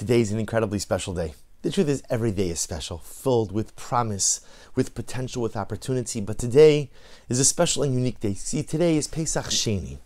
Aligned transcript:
Today 0.00 0.22
is 0.22 0.32
an 0.32 0.38
incredibly 0.38 0.78
special 0.78 1.12
day. 1.12 1.34
The 1.60 1.70
truth 1.70 1.90
is, 1.90 2.02
every 2.08 2.32
day 2.32 2.48
is 2.48 2.58
special, 2.58 2.96
filled 2.96 3.52
with 3.52 3.76
promise, 3.76 4.40
with 4.74 4.94
potential, 4.94 5.42
with 5.42 5.58
opportunity. 5.58 6.22
But 6.22 6.38
today 6.38 6.90
is 7.28 7.38
a 7.38 7.44
special 7.44 7.82
and 7.82 7.92
unique 7.92 8.18
day. 8.18 8.32
See, 8.32 8.62
today 8.62 8.96
is 8.96 9.06
Pesach 9.06 9.44
Sheni. 9.48 9.98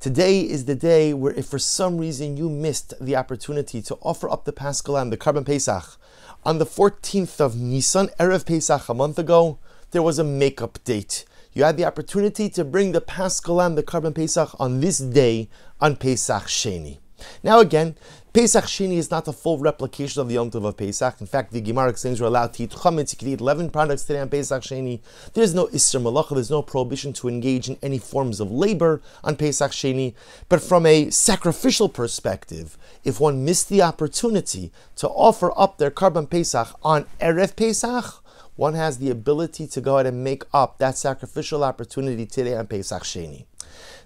Today 0.00 0.40
is 0.40 0.64
the 0.64 0.74
day 0.74 1.14
where, 1.14 1.32
if 1.32 1.46
for 1.46 1.60
some 1.60 1.96
reason 1.96 2.36
you 2.36 2.50
missed 2.50 2.92
the 3.00 3.14
opportunity 3.14 3.80
to 3.82 3.94
offer 4.02 4.28
up 4.28 4.46
the 4.46 4.52
Paschal 4.52 4.94
Lamb, 4.94 5.10
the 5.10 5.16
Korban 5.16 5.46
Pesach, 5.46 5.96
on 6.44 6.58
the 6.58 6.66
14th 6.66 7.40
of 7.40 7.54
Nisan, 7.54 8.08
Erev 8.18 8.46
Pesach, 8.46 8.88
a 8.88 8.94
month 8.94 9.16
ago, 9.16 9.60
there 9.92 10.02
was 10.02 10.18
a 10.18 10.24
makeup 10.24 10.80
date. 10.82 11.24
You 11.52 11.62
had 11.62 11.76
the 11.76 11.84
opportunity 11.84 12.48
to 12.48 12.64
bring 12.64 12.90
the 12.90 13.00
Paschal 13.00 13.54
Lamb, 13.54 13.76
the 13.76 13.84
Korban 13.84 14.12
Pesach, 14.12 14.56
on 14.58 14.80
this 14.80 14.98
day, 14.98 15.48
on 15.80 15.94
Pesach 15.94 16.46
Sheni. 16.48 16.98
Now 17.42 17.60
again, 17.60 17.96
Pesach 18.36 18.64
Sheni 18.66 18.98
is 18.98 19.10
not 19.10 19.26
a 19.28 19.32
full 19.32 19.56
replication 19.56 20.20
of 20.20 20.28
the 20.28 20.34
Yom 20.34 20.50
Tov 20.50 20.66
of 20.66 20.76
Pesach. 20.76 21.22
In 21.22 21.26
fact, 21.26 21.52
the 21.52 21.60
Gemara 21.62 21.88
explains 21.88 22.20
we're 22.20 22.26
allowed 22.26 22.52
to 22.52 22.64
eat 22.64 22.70
chametz. 22.72 23.14
You 23.14 23.16
can 23.16 23.28
eat 23.28 23.40
11 23.40 23.70
products 23.70 24.02
today 24.02 24.20
on 24.20 24.28
Pesach 24.28 24.62
Sheni. 24.62 25.00
There's 25.32 25.54
no 25.54 25.68
Isser 25.68 26.02
Malacha, 26.02 26.34
there's 26.34 26.50
no 26.50 26.60
prohibition 26.60 27.14
to 27.14 27.28
engage 27.28 27.70
in 27.70 27.78
any 27.80 27.96
forms 27.96 28.38
of 28.38 28.50
labor 28.50 29.00
on 29.24 29.36
Pesach 29.36 29.72
Sheni. 29.72 30.12
But 30.50 30.60
from 30.60 30.84
a 30.84 31.08
sacrificial 31.08 31.88
perspective, 31.88 32.76
if 33.04 33.18
one 33.18 33.42
missed 33.42 33.70
the 33.70 33.80
opportunity 33.80 34.70
to 34.96 35.08
offer 35.08 35.50
up 35.58 35.78
their 35.78 35.90
Karban 35.90 36.28
Pesach 36.28 36.78
on 36.82 37.06
Erev 37.18 37.56
Pesach, 37.56 38.22
one 38.56 38.74
has 38.74 38.98
the 38.98 39.08
ability 39.08 39.66
to 39.68 39.80
go 39.80 39.94
ahead 39.94 40.04
and 40.04 40.22
make 40.22 40.44
up 40.52 40.76
that 40.76 40.98
sacrificial 40.98 41.64
opportunity 41.64 42.26
today 42.26 42.54
on 42.54 42.66
Pesach 42.66 43.02
Sheni. 43.02 43.46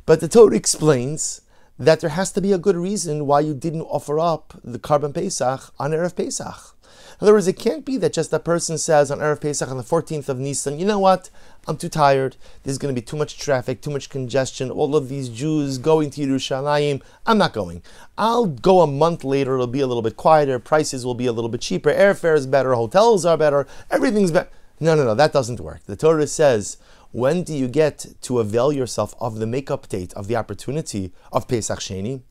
But 0.06 0.20
the 0.20 0.28
Torah 0.28 0.54
explains 0.54 1.40
that 1.80 2.00
there 2.00 2.10
has 2.10 2.30
to 2.30 2.42
be 2.42 2.52
a 2.52 2.58
good 2.58 2.76
reason 2.76 3.26
why 3.26 3.40
you 3.40 3.54
didn't 3.54 3.80
offer 3.80 4.20
up 4.20 4.52
the 4.62 4.78
korban 4.78 5.14
Pesach 5.14 5.72
on 5.78 5.92
Erev 5.92 6.14
Pesach. 6.14 6.76
In 7.18 7.24
other 7.24 7.32
words, 7.32 7.48
it 7.48 7.58
can't 7.58 7.86
be 7.86 7.96
that 7.96 8.12
just 8.12 8.32
a 8.34 8.38
person 8.38 8.76
says 8.76 9.10
on 9.10 9.18
Erev 9.18 9.40
Pesach 9.40 9.70
on 9.70 9.78
the 9.78 9.82
14th 9.82 10.28
of 10.28 10.38
Nisan, 10.38 10.78
you 10.78 10.84
know 10.84 10.98
what, 10.98 11.30
I'm 11.66 11.78
too 11.78 11.88
tired, 11.88 12.36
there's 12.62 12.76
going 12.76 12.94
to 12.94 13.00
be 13.00 13.04
too 13.04 13.16
much 13.16 13.38
traffic, 13.38 13.80
too 13.80 13.90
much 13.90 14.10
congestion, 14.10 14.70
all 14.70 14.94
of 14.94 15.08
these 15.08 15.30
Jews 15.30 15.78
going 15.78 16.10
to 16.10 16.20
Yerushalayim, 16.20 17.02
I'm 17.26 17.38
not 17.38 17.54
going. 17.54 17.82
I'll 18.18 18.46
go 18.46 18.82
a 18.82 18.86
month 18.86 19.24
later, 19.24 19.54
it'll 19.54 19.66
be 19.66 19.80
a 19.80 19.86
little 19.86 20.02
bit 20.02 20.16
quieter, 20.16 20.58
prices 20.58 21.06
will 21.06 21.14
be 21.14 21.26
a 21.26 21.32
little 21.32 21.50
bit 21.50 21.62
cheaper, 21.62 21.90
airfare 21.90 22.36
is 22.36 22.46
better, 22.46 22.74
hotels 22.74 23.24
are 23.24 23.38
better, 23.38 23.66
everything's 23.90 24.32
better. 24.32 24.50
No, 24.80 24.94
no, 24.94 25.04
no, 25.04 25.14
that 25.14 25.32
doesn't 25.32 25.60
work. 25.60 25.84
The 25.84 25.96
Torah 25.96 26.26
says 26.26 26.78
when 27.12 27.42
do 27.42 27.52
you 27.52 27.68
get 27.68 28.06
to 28.22 28.38
avail 28.38 28.72
yourself 28.72 29.14
of 29.20 29.36
the 29.36 29.46
makeup 29.46 29.88
date 29.88 30.12
of 30.14 30.28
the 30.28 30.36
opportunity 30.36 31.12
of 31.32 31.48
Pesach 31.48 31.80
Sheni? 31.80 32.22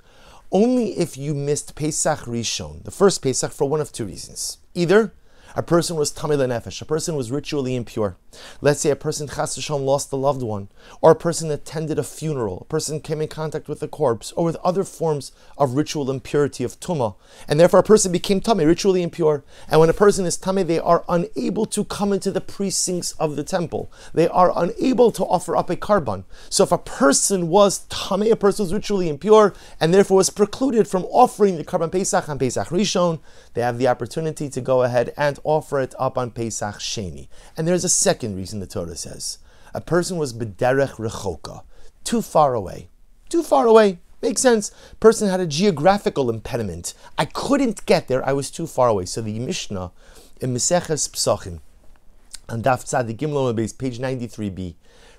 Only 0.52 0.98
if 0.98 1.18
you 1.18 1.36
missed 1.36 1.76
Pesach 1.76 2.20
Rishon, 2.20 2.84
the 2.84 2.92
first 2.92 3.22
Pesach, 3.22 3.52
for 3.52 3.70
one 3.70 3.82
of 3.82 3.92
two 3.92 4.06
reasons. 4.06 4.58
Either 4.74 5.14
a 5.60 5.62
person 5.62 5.98
was 5.98 6.14
tamei 6.14 6.38
nefesh, 6.38 6.82
a 6.82 6.86
person 6.86 7.18
was 7.18 7.32
ritually 7.32 7.76
impure. 7.76 8.16
Let's 8.62 8.80
say 8.80 8.92
a 8.92 8.96
person 8.96 9.28
chas 9.28 9.70
lost 9.70 10.10
a 10.14 10.16
loved 10.16 10.42
one, 10.42 10.70
or 11.02 11.12
a 11.12 11.16
person 11.16 11.52
attended 11.52 12.00
a 12.00 12.04
funeral, 12.04 12.60
a 12.62 12.64
person 12.64 13.02
came 13.02 13.20
in 13.20 13.28
contact 13.28 13.68
with 13.68 13.84
a 13.84 13.88
corpse, 13.90 14.32
or 14.38 14.46
with 14.46 14.56
other 14.64 14.86
forms 14.86 15.34
of 15.58 15.74
ritual 15.74 16.10
impurity 16.10 16.64
of 16.64 16.80
tuma, 16.80 17.16
and 17.46 17.60
therefore 17.60 17.82
a 17.82 17.84
person 17.84 18.10
became 18.10 18.40
tamei, 18.40 18.66
ritually 18.66 19.04
impure. 19.04 19.44
And 19.68 19.82
when 19.82 19.90
a 19.90 19.94
person 19.94 20.26
is 20.26 20.38
tamei, 20.38 20.66
they 20.66 20.80
are 20.80 21.04
unable 21.10 21.66
to 21.66 21.84
come 21.84 22.14
into 22.14 22.32
the 22.32 22.40
precincts 22.40 23.12
of 23.20 23.36
the 23.36 23.44
temple. 23.44 23.92
They 24.14 24.30
are 24.30 24.54
unable 24.56 25.12
to 25.12 25.26
offer 25.26 25.58
up 25.58 25.70
a 25.70 25.76
karban. 25.76 26.24
So 26.50 26.64
if 26.64 26.72
a 26.72 26.78
person 26.78 27.50
was 27.50 27.86
tamei, 27.90 28.32
a 28.32 28.38
person 28.38 28.64
was 28.64 28.74
ritually 28.74 29.10
impure, 29.10 29.54
and 29.82 29.94
therefore 29.94 30.18
was 30.18 30.30
precluded 30.30 30.88
from 30.88 31.04
offering 31.06 31.58
the 31.58 31.66
karban 31.66 31.92
Pesach 31.92 32.30
and 32.30 32.40
Pesach 32.40 32.70
Rishon, 32.70 33.20
they 33.56 33.62
have 33.62 33.78
the 33.78 33.90
opportunity 33.90 34.48
to 34.48 34.62
go 34.62 34.84
ahead 34.84 35.14
and 35.18 35.38
offer 35.50 35.80
it 35.80 35.96
up 36.00 36.18
on 36.18 36.32
Pesach 36.32 36.76
Sheni. 36.76 37.28
And 37.58 37.68
there's 37.68 37.84
a 37.84 37.90
second 37.90 38.36
reason 38.36 38.60
the 38.60 38.68
Torah 38.68 38.96
says. 38.96 39.40
A 39.74 39.82
person 39.82 40.18
was 40.18 40.34
bederech 40.34 40.96
rechoka, 40.96 41.64
too 42.04 42.22
far 42.22 42.54
away. 42.54 42.90
Too 43.30 43.44
far 43.44 43.68
away. 43.68 44.00
Makes 44.22 44.42
sense. 44.42 44.72
Person 45.00 45.30
had 45.30 45.40
a 45.40 45.48
geographical 45.48 46.30
impediment. 46.30 46.94
I 47.18 47.26
couldn't 47.26 47.86
get 47.86 48.08
there. 48.08 48.26
I 48.26 48.34
was 48.34 48.52
too 48.52 48.68
far 48.68 48.90
away. 48.90 49.06
So 49.06 49.22
the 49.22 49.40
Mishnah 49.40 49.92
in 50.42 50.54
Meseches 50.54 51.10
Psachim, 51.10 51.60
on 52.50 52.64
Daf 52.64 52.84
Gimel 53.18 53.56
base, 53.56 53.74
page 53.74 54.00
93b, 54.00 54.76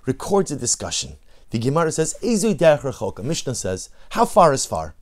records 0.07 0.51
a 0.51 0.57
discussion. 0.57 1.17
The 1.51 1.59
Gemara 1.59 1.93
says, 1.93 2.17
Ezu 2.23 2.55
derech 2.55 2.81
rechoka. 2.81 3.25
Mishnah 3.25 3.55
says, 3.55 3.91
how 4.11 4.25
far 4.25 4.53
is 4.53 4.67
far? 4.67 4.95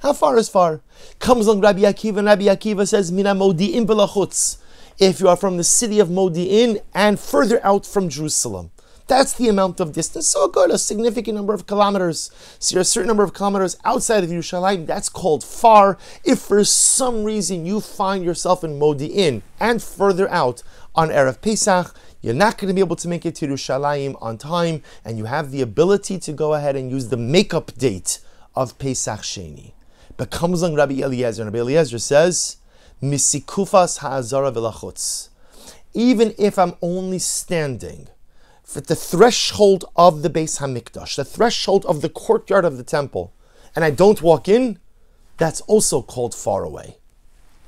How 0.00 0.12
far 0.12 0.36
is 0.36 0.48
far? 0.48 0.82
Comes 1.18 1.46
along 1.46 1.62
Rabbi 1.62 1.80
Akiva, 1.80 2.24
Rabbi 2.24 2.44
Akiva 2.44 2.86
says, 2.86 3.10
Mina 3.10 3.34
modi'in 3.34 3.86
belachutz. 3.86 4.58
If 4.98 5.20
you 5.20 5.28
are 5.28 5.36
from 5.36 5.56
the 5.56 5.64
city 5.64 6.00
of 6.00 6.08
Modi'in 6.08 6.80
and 6.94 7.20
further 7.20 7.64
out 7.64 7.84
from 7.84 8.08
Jerusalem. 8.08 8.70
That's 9.08 9.34
the 9.34 9.48
amount 9.48 9.78
of 9.78 9.92
distance. 9.92 10.26
So 10.26 10.48
good, 10.48 10.70
a 10.70 10.78
significant 10.78 11.36
number 11.36 11.54
of 11.54 11.66
kilometers. 11.66 12.30
So 12.58 12.74
you're 12.74 12.82
a 12.82 12.84
certain 12.84 13.06
number 13.06 13.22
of 13.22 13.32
kilometers 13.32 13.76
outside 13.84 14.24
of 14.24 14.30
Yerushalayim. 14.30 14.86
That's 14.86 15.08
called 15.08 15.44
far. 15.44 15.96
If 16.24 16.40
for 16.40 16.64
some 16.64 17.22
reason 17.22 17.66
you 17.66 17.80
find 17.80 18.24
yourself 18.24 18.64
in 18.64 18.80
Modi'in 18.80 19.42
and 19.60 19.80
further 19.80 20.28
out 20.30 20.62
on 20.94 21.10
Erev 21.10 21.40
Pesach, 21.40 21.94
you're 22.20 22.34
not 22.34 22.58
going 22.58 22.68
to 22.68 22.74
be 22.74 22.80
able 22.80 22.96
to 22.96 23.06
make 23.06 23.24
it 23.24 23.36
to 23.36 23.46
Yerushalayim 23.46 24.20
on 24.20 24.38
time, 24.38 24.82
and 25.04 25.18
you 25.18 25.26
have 25.26 25.52
the 25.52 25.60
ability 25.60 26.18
to 26.18 26.32
go 26.32 26.54
ahead 26.54 26.74
and 26.74 26.90
use 26.90 27.08
the 27.08 27.16
makeup 27.16 27.72
date 27.76 28.18
of 28.56 28.76
Pesach 28.78 29.20
Sheni. 29.20 29.72
But 30.16 30.30
comes 30.30 30.62
along 30.62 30.74
Rabbi 30.74 31.02
Eliezer, 31.02 31.42
and 31.42 31.52
Rabbi 31.52 31.62
Eliezer 31.62 32.00
says, 32.00 32.56
Misikufas 33.02 33.98
ha'azara 33.98 34.52
v'lachutz. 34.52 35.28
Even 35.92 36.34
if 36.38 36.58
I'm 36.58 36.74
only 36.80 37.18
standing 37.18 38.08
at 38.74 38.86
the 38.86 38.96
threshold 38.96 39.84
of 39.96 40.22
the 40.22 40.30
Beis 40.30 40.60
Hamikdash, 40.60 41.16
the 41.16 41.24
threshold 41.24 41.84
of 41.86 42.00
the 42.00 42.08
courtyard 42.08 42.64
of 42.64 42.78
the 42.78 42.82
temple, 42.82 43.32
and 43.74 43.84
I 43.84 43.90
don't 43.90 44.22
walk 44.22 44.48
in, 44.48 44.78
that's 45.36 45.60
also 45.62 46.00
called 46.00 46.34
far 46.34 46.64
away. 46.64 46.96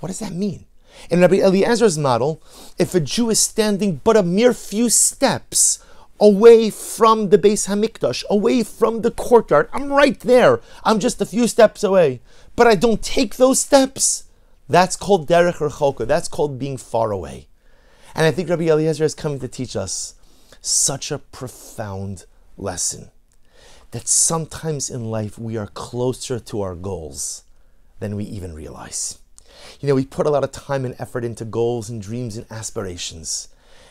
What 0.01 0.09
does 0.09 0.19
that 0.21 0.33
mean? 0.33 0.65
In 1.11 1.21
Rabbi 1.21 1.37
Eliezer's 1.37 1.99
model, 1.99 2.43
if 2.79 2.95
a 2.95 3.01
Jew 3.01 3.31
is 3.31 3.39
standing 3.39 4.01
but 4.03 4.17
a 4.17 4.23
mere 4.23 4.55
few 4.55 4.89
steps 4.89 5.79
away 6.19 6.71
from 6.71 7.29
the 7.29 7.39
Beis 7.39 7.69
Hamikdash, 7.69 8.25
away 8.31 8.63
from 8.63 9.03
the 9.03 9.11
courtyard, 9.11 9.69
I'm 9.73 9.93
right 9.93 10.19
there. 10.21 10.61
I'm 10.85 10.99
just 10.99 11.21
a 11.21 11.27
few 11.27 11.47
steps 11.47 11.85
away, 11.85 12.21
but 12.57 12.67
I 12.67 12.75
don't 12.75 13.03
take 13.03 13.37
those 13.37 13.61
steps. 13.61 14.25
That's 14.69 14.97
called 14.97 15.29
derech 15.29 15.57
rechoka. 15.57 16.07
That's 16.07 16.29
called 16.29 16.59
being 16.59 16.77
far 16.77 17.11
away. 17.11 17.49
And 18.15 18.27
I 18.27 18.31
think 18.31 18.49
Rabbi 18.49 18.65
Eliezer 18.65 19.05
is 19.05 19.15
coming 19.15 19.41
to 19.41 19.49
teach 19.49 19.77
us 19.77 20.15
such 20.61 21.11
a 21.11 21.19
profound 21.19 22.27
lesson 22.57 23.11
that 23.93 24.09
sometimes 24.09 24.91
in 24.91 25.11
life 25.11 25.39
we 25.39 25.57
are 25.57 25.69
closer 25.69 26.39
to 26.39 26.61
our 26.61 26.75
goals 26.75 27.45
than 28.01 28.17
we 28.17 28.25
even 28.25 28.55
realize. 28.55 29.19
You 29.81 29.89
know, 29.89 29.95
we 29.95 30.05
put 30.05 30.27
a 30.27 30.31
lot 30.31 30.45
of 30.45 30.53
time 30.53 30.85
and 30.85 30.95
effort 30.99 31.25
into 31.25 31.45
goals 31.45 31.89
and 31.89 32.01
dreams 32.03 32.37
and 32.37 32.47
aspirations. 32.51 33.49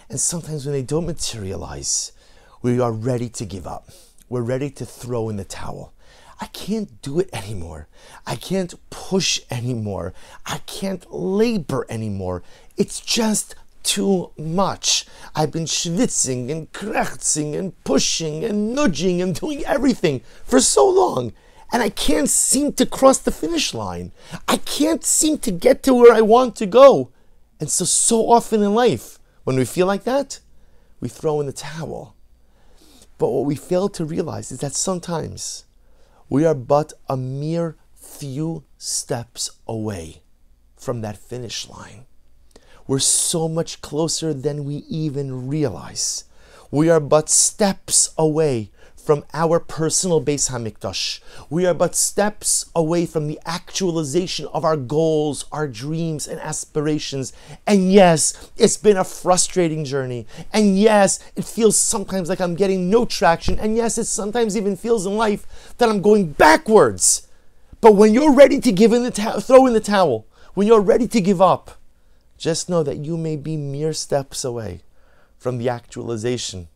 And 0.10 0.20
sometimes 0.20 0.66
when 0.66 0.74
they 0.74 0.84
don't 0.84 1.06
materialize, 1.06 2.12
we 2.62 2.80
are 2.80 2.92
ready 2.92 3.30
to 3.30 3.46
give 3.46 3.68
up. 3.68 3.90
We're 4.30 4.42
ready 4.42 4.70
to 4.72 4.86
throw 4.86 5.30
in 5.30 5.38
the 5.38 5.44
towel. 5.44 5.94
I 6.40 6.48
can't 6.48 7.02
do 7.02 7.20
it 7.20 7.30
anymore. 7.34 7.88
I 8.26 8.36
can't 8.36 8.74
push 8.90 9.40
anymore. 9.50 10.14
I 10.46 10.60
can't 10.66 11.12
labor 11.12 11.86
anymore. 11.90 12.44
It's 12.78 13.00
just 13.00 13.56
too 13.84 14.32
much. 14.38 15.06
I've 15.36 15.52
been 15.52 15.66
schwitzing 15.66 16.52
and 16.52 16.72
krechzing 16.74 17.58
and 17.58 17.82
pushing 17.84 18.44
and 18.44 18.76
nudging 18.76 19.22
and 19.22 19.34
doing 19.34 19.66
everything 19.66 20.22
for 20.44 20.60
so 20.60 20.88
long. 20.88 21.34
And 21.72 21.82
I 21.82 21.90
can't 21.90 22.30
seem 22.30 22.74
to 22.74 22.86
cross 22.86 23.18
the 23.18 23.32
finish 23.32 23.74
line. 23.74 24.12
I 24.48 24.58
can't 24.58 25.04
seem 25.04 25.38
to 25.40 25.52
get 25.52 25.84
to 25.84 25.94
where 25.94 26.14
I 26.14 26.22
want 26.22 26.56
to 26.58 26.66
go. 26.66 27.12
And 27.60 27.70
so, 27.70 27.86
so 27.86 28.30
often 28.32 28.62
in 28.62 28.74
life, 28.74 29.20
when 29.44 29.56
we 29.56 29.66
feel 29.66 29.88
like 29.88 30.04
that, 30.04 30.40
we 31.00 31.10
throw 31.10 31.40
in 31.40 31.48
the 31.48 31.54
towel. 31.54 32.16
But 33.18 33.32
what 33.32 33.46
we 33.46 33.56
fail 33.56 33.90
to 33.90 34.06
realize 34.06 34.52
is 34.52 34.60
that 34.60 34.76
sometimes 34.76 35.66
we 36.30 36.46
are 36.46 36.56
but 36.56 36.94
a 37.08 37.18
mere 37.18 37.78
few 37.96 38.64
steps 38.78 39.50
away 39.68 40.22
from 40.76 41.02
that 41.02 41.18
finish 41.18 41.68
line. 41.70 42.06
We're 42.88 43.00
so 43.00 43.48
much 43.48 43.82
closer 43.82 44.34
than 44.34 44.66
we 44.66 44.78
even 44.90 45.48
realize. 45.48 46.24
We 46.72 46.90
are 46.90 47.00
but 47.00 47.30
steps 47.30 48.14
away 48.18 48.72
from 49.08 49.24
our 49.34 49.58
personal 49.58 50.22
Beis 50.22 50.52
Hamikdash. 50.52 51.22
We 51.50 51.66
are 51.66 51.74
but 51.74 51.96
steps 51.96 52.70
away 52.76 53.06
from 53.06 53.28
the 53.28 53.40
actualization 53.46 54.48
of 54.48 54.66
our 54.66 54.76
goals, 54.76 55.46
our 55.50 55.66
dreams, 55.66 56.28
and 56.28 56.42
aspirations. 56.42 57.32
And 57.66 57.90
yes, 57.90 58.52
it's 58.58 58.76
been 58.76 58.98
a 58.98 59.06
frustrating 59.06 59.86
journey. 59.86 60.28
And 60.52 60.78
yes, 60.78 61.22
it 61.38 61.46
feels 61.46 61.80
sometimes 61.80 62.28
like 62.28 62.42
I'm 62.42 62.56
getting 62.56 62.90
no 62.90 63.06
traction. 63.06 63.58
And 63.58 63.78
yes, 63.78 63.98
it 63.98 64.08
sometimes 64.08 64.58
even 64.58 64.76
feels 64.76 65.06
in 65.06 65.16
life 65.16 65.74
that 65.78 65.88
I'm 65.88 66.02
going 66.02 66.34
backwards. 66.34 67.30
But 67.80 67.96
when 67.96 68.14
you're 68.14 68.34
ready 68.34 68.60
to 68.60 68.74
give 68.74 68.92
in 68.92 69.04
the 69.04 69.12
ta- 69.12 69.40
throw 69.40 69.68
in 69.68 69.74
the 69.74 69.80
towel, 69.80 70.28
when 70.54 70.68
you're 70.68 70.82
ready 70.82 71.08
to 71.08 71.22
give 71.22 71.42
up, 71.42 71.80
just 72.38 72.68
know 72.68 72.84
that 72.84 72.98
you 72.98 73.16
may 73.16 73.38
be 73.38 73.56
mere 73.56 73.94
steps 73.94 74.44
away 74.44 74.82
from 75.38 75.60
the 75.60 75.70
actualization 75.70 76.68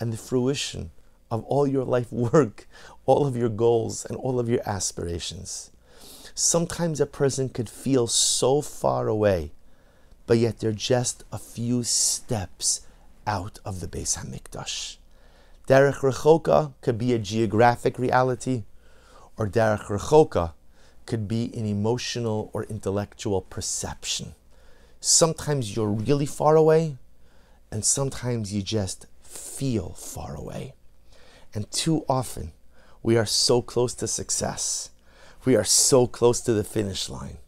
and 0.00 0.12
the 0.12 0.16
fruition 0.16 0.90
of 1.30 1.44
all 1.44 1.66
your 1.66 1.84
life 1.84 2.12
work, 2.12 2.68
all 3.06 3.26
of 3.26 3.36
your 3.36 3.48
goals, 3.48 4.04
and 4.04 4.16
all 4.18 4.38
of 4.38 4.48
your 4.48 4.60
aspirations. 4.66 5.70
Sometimes 6.34 7.00
a 7.00 7.06
person 7.06 7.48
could 7.48 7.68
feel 7.68 8.06
so 8.06 8.60
far 8.60 9.08
away, 9.08 9.52
but 10.26 10.38
yet 10.38 10.58
they're 10.58 10.72
just 10.72 11.24
a 11.32 11.38
few 11.38 11.82
steps 11.82 12.82
out 13.26 13.58
of 13.64 13.80
the 13.80 13.88
Beis 13.88 14.18
Hamikdash. 14.18 14.98
Derech 15.66 16.00
Rechoka 16.00 16.74
could 16.80 16.98
be 16.98 17.12
a 17.12 17.18
geographic 17.18 17.98
reality, 17.98 18.64
or 19.36 19.48
Derech 19.48 19.86
Rechoka 19.86 20.52
could 21.06 21.26
be 21.26 21.50
an 21.54 21.66
emotional 21.66 22.50
or 22.52 22.64
intellectual 22.64 23.40
perception. 23.40 24.34
Sometimes 25.00 25.74
you're 25.74 25.88
really 25.88 26.26
far 26.26 26.56
away, 26.56 26.98
and 27.70 27.84
sometimes 27.84 28.52
you 28.52 28.62
just 28.62 29.06
feel 29.22 29.94
far 29.94 30.34
away. 30.34 30.74
And 31.56 31.70
too 31.70 32.04
often, 32.06 32.52
we 33.02 33.16
are 33.16 33.24
so 33.24 33.62
close 33.62 33.94
to 33.94 34.06
success. 34.06 34.90
We 35.46 35.56
are 35.56 35.64
so 35.64 36.06
close 36.06 36.42
to 36.42 36.52
the 36.52 36.62
finish 36.62 37.08
line, 37.08 37.38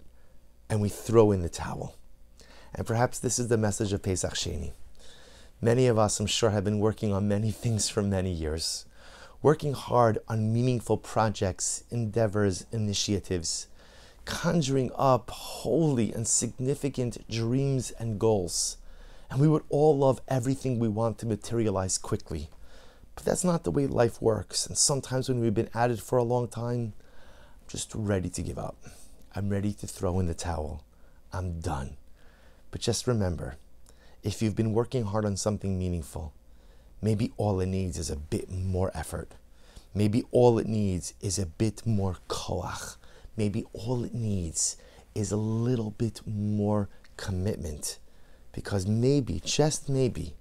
and 0.71 0.81
we 0.81 0.89
throw 0.89 1.31
in 1.31 1.43
the 1.43 1.51
towel. 1.51 1.95
And 2.75 2.87
perhaps 2.87 3.19
this 3.19 3.39
is 3.39 3.49
the 3.49 3.59
message 3.59 3.93
of 3.93 4.03
Pesach 4.03 4.33
Sheni. 4.33 4.73
Many 5.61 5.89
of 5.89 5.99
us, 5.99 6.19
I'm 6.19 6.27
sure, 6.27 6.49
have 6.49 6.65
been 6.65 6.79
working 6.79 7.13
on 7.13 7.29
many 7.29 7.51
things 7.65 7.91
for 7.91 8.03
many 8.03 8.33
years, 8.33 8.87
working 9.43 9.75
hard 9.75 10.21
on 10.27 10.55
meaningful 10.55 10.97
projects, 10.97 11.85
endeavors, 11.91 12.65
initiatives, 12.73 13.67
conjuring 14.25 14.91
up 14.97 15.29
holy 15.29 16.15
and 16.15 16.27
significant 16.27 17.29
dreams 17.29 17.91
and 17.91 18.19
goals. 18.19 18.79
And 19.31 19.39
we 19.39 19.49
would 19.49 19.65
all 19.69 19.99
love 19.99 20.23
everything 20.29 20.79
we 20.79 20.89
want 20.89 21.19
to 21.19 21.27
materialize 21.27 21.99
quickly. 21.99 22.49
But 23.19 23.25
that's 23.25 23.43
not 23.43 23.65
the 23.65 23.73
way 23.73 23.89
life 23.89 24.23
works. 24.23 24.65
And 24.65 24.79
sometimes 24.79 25.29
when 25.29 25.41
we've 25.41 25.53
been 25.53 25.71
at 25.75 25.91
it 25.91 25.99
for 25.99 26.19
a 26.19 26.23
long 26.23 26.47
time, 26.47 26.93
I'm 27.03 27.67
just 27.67 27.93
ready 27.93 28.29
to 28.29 28.43
give 28.43 28.61
up. 28.61 28.77
I'm 29.35 29.49
ready 29.49 29.73
to 29.73 29.89
throw 29.89 30.21
in 30.21 30.29
the 30.29 30.35
towel. 30.35 30.85
I'm 31.33 31.59
done. 31.59 31.97
But 32.71 32.81
just 32.81 33.09
remember, 33.09 33.57
if 34.23 34.41
you've 34.41 34.55
been 34.55 34.73
working 34.73 35.07
hard 35.07 35.25
on 35.25 35.37
something 35.37 35.77
meaningful, 35.77 36.33
maybe 37.03 37.33
all 37.37 37.59
it 37.59 37.67
needs 37.67 37.99
is 37.99 38.09
a 38.09 38.15
bit 38.15 38.53
more 38.53 38.93
effort. 38.95 39.33
Maybe 39.93 40.23
all 40.31 40.61
it 40.61 40.69
needs 40.69 41.15
is 41.21 41.41
a 41.41 41.47
bit 41.47 41.85
more 41.85 42.19
koach. 42.29 42.99
Maybe 43.37 43.65
all 43.73 44.05
it 44.05 44.15
needs 44.15 44.77
is 45.17 45.33
a 45.33 45.37
little 45.37 45.91
bit 45.91 46.21
more 46.25 46.89
commitment. 47.17 47.99
Because 48.53 48.87
maybe, 48.87 49.43
just 49.45 49.89
maybe, 49.89 50.37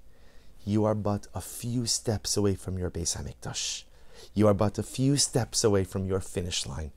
you 0.68 0.84
are 0.84 0.96
but 0.96 1.28
a 1.34 1.40
few 1.40 1.86
steps 1.86 2.36
away 2.36 2.54
from 2.54 2.78
your 2.78 2.92
Beis 2.92 3.16
Hamikdash. 3.16 3.86
You 4.34 4.50
are 4.50 4.54
but 4.54 4.78
a 4.78 4.84
few 4.84 5.16
steps 5.16 5.64
away 5.64 5.86
from 5.86 6.06
your 6.06 6.20
finish 6.20 6.66
line. 6.66 6.92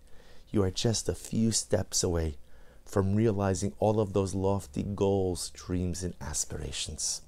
You 0.50 0.64
are 0.64 0.72
just 0.72 1.08
a 1.08 1.14
few 1.14 1.52
steps 1.52 2.02
away 2.02 2.38
from 2.84 3.14
realizing 3.14 3.72
all 3.78 4.00
of 4.00 4.12
those 4.12 4.34
lofty 4.34 4.82
goals, 4.82 5.50
dreams, 5.50 6.02
and 6.02 6.14
aspirations. 6.20 7.22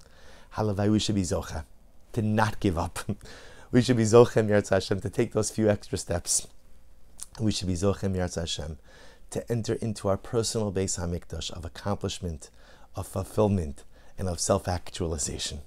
Halavai, 0.55 0.91
we 0.91 0.99
should 0.99 1.15
be 1.15 1.23
zocha 1.23 1.65
to 2.13 2.23
not 2.23 2.59
give 2.59 2.77
up. 2.77 2.99
we 3.71 3.81
should 3.81 3.97
be 3.97 4.03
zochem 4.03 4.49
Yirtz 4.49 4.71
Hashem 4.71 5.01
to 5.03 5.11
take 5.11 5.35
those 5.35 5.53
few 5.53 5.71
extra 5.71 5.97
steps. 5.97 6.49
We 7.39 7.53
should 7.53 7.69
be 7.69 7.75
zochem 7.75 8.17
Yirtz 8.17 8.35
Hashem 8.35 8.79
to 9.31 9.49
enter 9.53 9.75
into 9.75 10.09
our 10.09 10.17
personal 10.17 10.73
Beis 10.73 10.99
Hamikdash 10.99 11.53
of 11.53 11.65
accomplishment, 11.65 12.51
of 12.97 13.07
fulfillment, 13.07 13.85
and 14.19 14.29
of 14.29 14.41
self-actualization. 14.41 15.61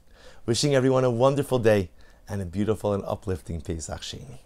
Wishing 0.47 0.75
everyone 0.75 1.03
a 1.03 1.09
wonderful 1.09 1.57
day 1.57 1.89
and 2.30 2.39
a 2.39 2.45
beautiful 2.45 2.94
and 2.94 3.03
uplifting 3.06 3.62
Pesach 3.62 4.01
Sheni. 4.01 4.44